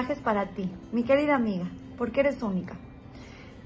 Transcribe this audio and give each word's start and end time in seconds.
mensaje 0.00 0.18
es 0.18 0.24
para 0.24 0.46
ti, 0.46 0.70
mi 0.92 1.02
querida 1.02 1.34
amiga, 1.34 1.66
porque 1.98 2.20
eres 2.20 2.42
única. 2.42 2.74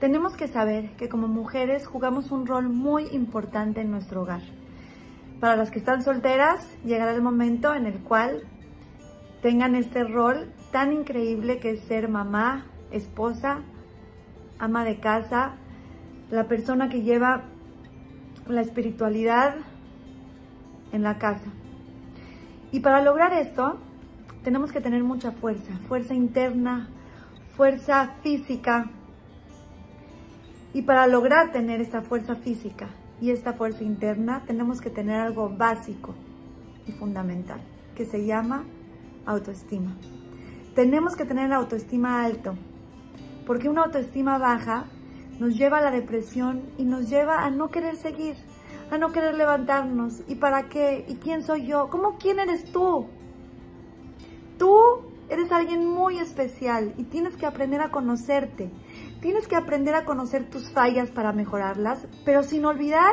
Tenemos 0.01 0.37
que 0.37 0.49
saber 0.49 0.91
que 0.97 1.09
como 1.09 1.29
mujeres 1.29 1.87
jugamos 1.87 2.33
un 2.33 2.45
rol 2.45 2.69
muy 2.69 3.07
importante 3.13 3.83
en 3.83 3.93
nuestro 3.93 4.23
hogar. 4.23 4.43
Para 5.39 5.55
las 5.55 5.71
que 5.71 5.79
están 5.79 6.03
solteras, 6.03 6.69
llegará 6.85 7.13
el 7.13 7.23
momento 7.23 7.73
en 7.73 7.87
el 7.87 8.01
cual 8.01 8.43
tengan 9.43 9.77
este 9.77 10.03
rol 10.03 10.53
tan 10.73 10.93
increíble 10.93 11.59
que 11.61 11.71
es 11.71 11.81
ser 11.83 12.09
mamá, 12.09 12.67
esposa, 12.91 13.61
ama 14.59 14.85
de 14.85 14.99
casa, 14.99 15.55
la 16.31 16.49
persona 16.49 16.89
que 16.89 17.03
lleva 17.03 17.45
la 18.49 18.61
espiritualidad 18.61 19.55
en 20.91 21.03
la 21.05 21.17
casa. 21.19 21.47
Y 22.73 22.81
para 22.81 23.03
lograr 23.03 23.33
esto, 23.35 23.79
tenemos 24.45 24.73
que 24.73 24.83
tener 24.83 25.03
mucha 25.03 25.33
fuerza, 25.33 25.73
fuerza 25.89 26.15
interna, 26.15 26.91
fuerza 27.57 28.15
física. 28.23 28.91
Y 30.75 30.83
para 30.83 31.07
lograr 31.07 31.51
tener 31.51 31.81
esta 31.81 32.03
fuerza 32.03 32.37
física 32.37 32.91
y 33.21 33.31
esta 33.31 33.55
fuerza 33.55 33.83
interna, 33.83 34.45
tenemos 34.47 34.83
que 34.83 34.91
tener 34.91 35.19
algo 35.19 35.49
básico 35.49 36.15
y 36.87 36.93
fundamental, 36.93 37.61
que 37.97 38.05
se 38.05 38.27
llama 38.27 38.65
autoestima. 39.25 39.97
Tenemos 40.75 41.17
que 41.17 41.25
tener 41.25 41.51
autoestima 41.53 42.23
alto, 42.23 42.55
porque 43.47 43.71
una 43.71 43.85
autoestima 43.85 44.37
baja 44.37 44.85
nos 45.39 45.57
lleva 45.57 45.79
a 45.79 45.83
la 45.83 45.91
depresión 45.91 46.63
y 46.77 46.85
nos 46.85 47.09
lleva 47.09 47.45
a 47.45 47.51
no 47.51 47.71
querer 47.71 47.97
seguir, 47.97 48.37
a 48.91 48.99
no 48.99 49.11
querer 49.11 49.37
levantarnos. 49.37 50.23
¿Y 50.29 50.35
para 50.35 50.69
qué? 50.69 51.07
¿Y 51.09 51.15
quién 51.15 51.43
soy 51.43 51.67
yo? 51.67 51.89
¿Cómo 51.89 52.19
quién 52.19 52.41
eres 52.41 52.71
tú? 52.73 53.07
Tú 54.65 55.03
eres 55.29 55.53
alguien 55.53 55.87
muy 55.87 56.19
especial 56.19 56.95
y 56.97 57.05
tienes 57.05 57.37
que 57.37 57.45
aprender 57.45 57.83
a 57.83 57.91
conocerte. 57.91 58.71
Tienes 59.21 59.47
que 59.47 59.57
aprender 59.57 59.95
a 59.95 60.07
conocer 60.07 60.49
tus 60.49 60.71
fallas 60.71 61.11
para 61.11 61.35
mejorarlas, 61.35 62.07
pero 62.25 62.43
sin 62.43 62.65
olvidar 62.65 63.13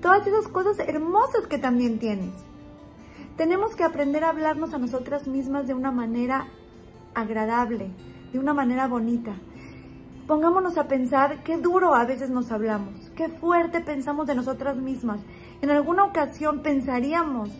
todas 0.00 0.24
esas 0.28 0.46
cosas 0.46 0.78
hermosas 0.78 1.48
que 1.48 1.58
también 1.58 1.98
tienes. 1.98 2.32
Tenemos 3.36 3.74
que 3.74 3.82
aprender 3.82 4.22
a 4.22 4.28
hablarnos 4.28 4.74
a 4.74 4.78
nosotras 4.78 5.26
mismas 5.26 5.66
de 5.66 5.74
una 5.74 5.90
manera 5.90 6.46
agradable, 7.16 7.90
de 8.32 8.38
una 8.38 8.54
manera 8.54 8.86
bonita. 8.86 9.34
Pongámonos 10.28 10.78
a 10.78 10.86
pensar 10.86 11.42
qué 11.42 11.58
duro 11.58 11.96
a 11.96 12.04
veces 12.04 12.30
nos 12.30 12.52
hablamos, 12.52 13.10
qué 13.16 13.28
fuerte 13.28 13.80
pensamos 13.80 14.28
de 14.28 14.36
nosotras 14.36 14.76
mismas. 14.76 15.20
En 15.62 15.70
alguna 15.70 16.04
ocasión 16.04 16.62
pensaríamos 16.62 17.50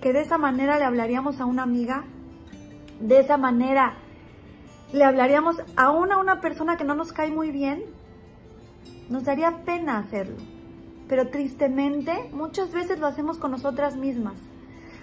que 0.00 0.12
de 0.12 0.20
esa 0.20 0.38
manera 0.38 0.78
le 0.78 0.84
hablaríamos 0.84 1.40
a 1.40 1.44
una 1.44 1.64
amiga, 1.64 2.04
de 3.00 3.18
esa 3.18 3.36
manera 3.36 3.94
le 4.92 5.04
hablaríamos 5.04 5.56
aún 5.76 6.12
a 6.12 6.18
una 6.18 6.40
persona 6.40 6.76
que 6.76 6.84
no 6.84 6.94
nos 6.94 7.12
cae 7.12 7.30
muy 7.30 7.50
bien. 7.50 7.82
Nos 9.08 9.24
daría 9.24 9.64
pena 9.64 9.98
hacerlo, 9.98 10.36
pero 11.08 11.28
tristemente 11.28 12.30
muchas 12.32 12.72
veces 12.72 12.98
lo 12.98 13.06
hacemos 13.06 13.38
con 13.38 13.50
nosotras 13.50 13.96
mismas. 13.96 14.34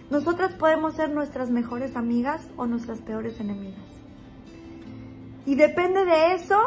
Nosotras 0.10 0.54
podemos 0.54 0.96
ser 0.96 1.10
nuestras 1.10 1.50
mejores 1.50 1.96
amigas 1.96 2.48
o 2.58 2.66
nuestras 2.66 3.00
peores 3.00 3.40
enemigas. 3.40 3.86
Y 5.46 5.56
depende 5.56 6.06
de 6.06 6.36
eso 6.36 6.58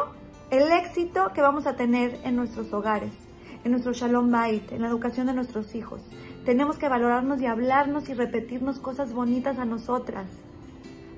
el 0.51 0.71
éxito 0.71 1.31
que 1.33 1.41
vamos 1.41 1.65
a 1.65 1.75
tener 1.75 2.19
en 2.23 2.35
nuestros 2.35 2.71
hogares, 2.73 3.13
en 3.63 3.71
nuestro 3.71 3.93
Shalom 3.93 4.31
Bait, 4.31 4.71
en 4.71 4.81
la 4.81 4.87
educación 4.87 5.27
de 5.27 5.33
nuestros 5.33 5.75
hijos. 5.75 6.01
Tenemos 6.45 6.77
que 6.77 6.89
valorarnos 6.89 7.41
y 7.41 7.47
hablarnos 7.47 8.09
y 8.09 8.13
repetirnos 8.13 8.79
cosas 8.79 9.13
bonitas 9.13 9.57
a 9.57 9.65
nosotras. 9.65 10.27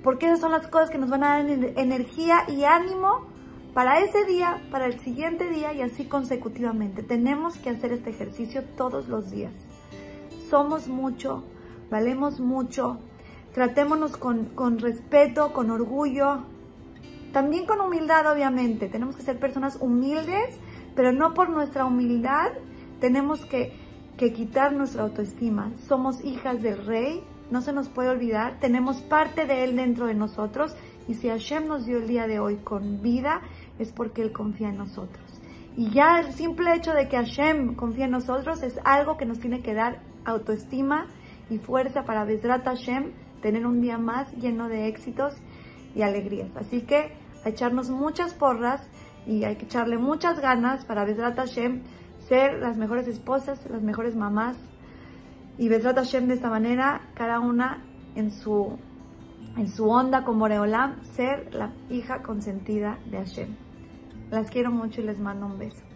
Porque 0.03 0.28
esas 0.28 0.40
son 0.40 0.52
las 0.52 0.67
cosas 0.67 0.90
que 0.90 0.98
nos 0.98 1.09
van 1.09 1.23
a 1.23 1.38
dar 1.38 1.50
energía 1.76 2.44
y 2.48 2.64
ánimo 2.64 3.26
para 3.73 4.00
ese 4.00 4.26
día, 4.26 4.62
para 4.72 4.88
el 4.88 5.00
siguiente 5.00 5.49
día 5.49 5.73
y 5.73 5.82
así 5.82 6.05
consecutivamente. 6.05 7.04
Tenemos 7.04 7.58
que 7.58 7.70
hacer 7.70 7.92
este 7.92 8.10
ejercicio 8.10 8.64
todos 8.76 9.08
los 9.08 9.30
días. 9.30 9.54
Somos 10.49 10.88
mucho, 10.88 11.44
valemos 11.92 12.39
mucho, 12.39 12.98
tratémonos 13.54 14.17
con, 14.17 14.45
con 14.45 14.80
respeto, 14.80 15.54
con 15.54 15.70
orgullo, 15.72 16.43
también 17.33 17.66
con 17.66 17.82
humildad, 17.82 18.32
obviamente. 18.32 18.88
Tenemos 18.88 19.16
que 19.16 19.22
ser 19.22 19.39
personas 19.39 19.77
humildes, 19.80 20.58
pero 20.95 21.11
no 21.11 21.33
por 21.33 21.49
nuestra 21.49 21.86
humildad 21.86 22.54
tenemos 22.99 23.45
que, 23.45 23.73
que 24.17 24.33
quitar 24.33 24.73
nuestra 24.73 25.04
autoestima. 25.04 25.72
Somos 25.88 26.23
hijas 26.23 26.61
del 26.61 26.83
rey, 26.86 27.23
no 27.52 27.62
se 27.62 27.74
nos 27.74 27.90
puede 27.90 28.10
olvidar. 28.10 28.60
Tenemos 28.60 29.02
parte 29.02 29.46
de 29.46 29.64
él 29.64 29.76
dentro 29.76 30.08
de 30.08 30.14
nosotros. 30.14 30.76
Y 31.08 31.14
si 31.14 31.30
Hashem 31.30 31.68
nos 31.68 31.86
dio 31.86 31.98
el 31.98 32.08
día 32.08 32.28
de 32.28 32.40
hoy 32.40 32.58
con 32.58 33.02
vida, 33.02 33.42
es 33.80 33.92
porque 33.92 34.22
Él 34.22 34.32
confía 34.32 34.70
en 34.70 34.78
nosotros. 34.78 35.42
Y 35.78 35.92
ya 35.92 36.20
el 36.20 36.34
simple 36.34 36.74
hecho 36.74 36.94
de 36.94 37.08
que 37.08 37.18
Hashem 37.18 37.76
confía 37.76 38.06
en 38.06 38.12
nosotros 38.12 38.64
es 38.64 38.80
algo 38.84 39.16
que 39.16 39.26
nos 39.26 39.40
tiene 39.40 39.62
que 39.62 39.74
dar 39.74 40.02
autoestima 40.26 41.06
y 41.50 41.60
fuerza 41.60 42.04
para 42.04 42.26
Besrat 42.26 42.66
Hashem 42.66 43.12
tener 43.42 43.66
un 43.66 43.80
día 43.80 43.98
más 43.98 44.32
lleno 44.34 44.68
de 44.68 44.88
éxitos 44.88 45.36
y 45.96 46.02
alegrías. 46.02 46.56
Así 46.56 46.82
que 46.82 47.12
a 47.46 47.50
echarnos 47.50 47.90
muchas 47.90 48.34
porras 48.34 48.90
y 49.26 49.44
hay 49.44 49.56
que 49.56 49.66
echarle 49.66 49.98
muchas 49.98 50.40
ganas 50.40 50.84
para 50.84 51.06
Besrat 51.06 51.38
Hashem 51.38 51.84
ser 52.28 52.60
las 52.60 52.78
mejores 52.78 53.08
esposas, 53.08 53.66
las 53.70 53.84
mejores 53.84 54.16
mamás. 54.16 54.58
Y 55.58 55.70
Besrat 55.70 55.98
Hashem 55.98 56.28
de 56.28 56.36
esta 56.36 56.50
manera, 56.50 57.02
cada 57.16 57.40
una 57.40 57.84
en 58.16 58.32
su, 58.32 58.78
en 59.56 59.68
su 59.68 59.90
onda 59.90 60.23
como 60.23 60.48
Reolam, 60.48 61.04
ser 61.04 61.54
la 61.54 61.72
hija 61.90 62.22
consentida 62.22 63.00
de 63.10 63.18
Hashem. 63.18 63.56
Las 64.30 64.52
quiero 64.52 64.72
mucho 64.72 65.02
y 65.02 65.06
les 65.06 65.20
mando 65.20 65.46
un 65.48 65.58
beso. 65.58 65.86